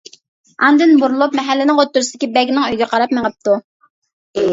ئاندىن 0.67 0.93
بۇرۇلۇپ 1.01 1.35
مەھەلىنىڭ 1.39 1.81
ئوتتۇرىسىدىكى 1.83 2.29
بەگنىڭ 2.39 2.65
ئۆيىگە 2.69 2.87
قاراپ 2.95 3.13
مېڭىپتۇ. 3.19 3.59